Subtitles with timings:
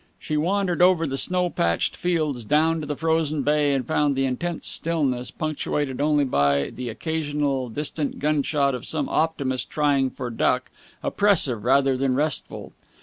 [0.17, 4.25] She wandered over the snow patched fields down to the frozen bay, and found the
[4.25, 10.71] intense stillness, punctuated only by the occasional distant gunshot of some optimist trying for duck,
[11.03, 12.73] oppressive rather than restful.